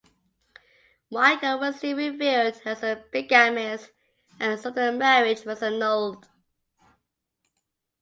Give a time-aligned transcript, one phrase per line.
[1.11, 3.91] Michael was soon revealed as a bigamist
[4.39, 6.27] and so the marriage was annulled.